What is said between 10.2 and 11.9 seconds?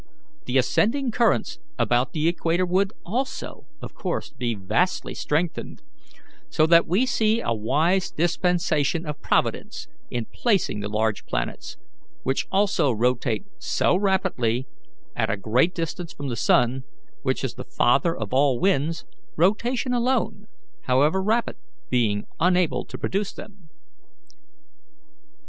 placing the large planets,